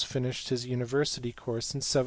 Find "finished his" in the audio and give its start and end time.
0.31-0.65